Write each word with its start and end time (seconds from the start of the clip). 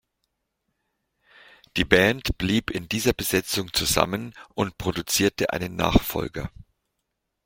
Die 1.77 1.85
Band 1.85 2.35
blieb 2.39 2.71
in 2.71 2.89
dieser 2.89 3.13
Besetzung 3.13 3.71
zusammen 3.71 4.33
und 4.55 4.79
produzierte 4.79 5.53
einen 5.53 5.75
Nachfolger. 5.75 6.49